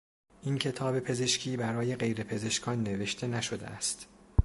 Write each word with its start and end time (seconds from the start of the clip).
این 0.41 0.57
کتاب 0.57 0.99
پزشکی 0.99 1.57
برای 1.57 1.95
غیر 1.95 2.23
پزشکان 2.23 2.83
نوشته 2.83 3.27
نشده 3.27 3.67
است. 3.67 4.07